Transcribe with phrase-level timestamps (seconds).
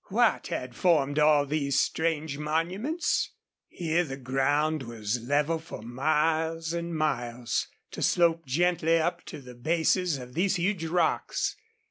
[0.07, 3.35] What had formed all these strange monuments?
[3.67, 9.53] Here the ground was level for miles and miles, to slope gently up to the
[9.53, 11.55] bases of these huge rocks.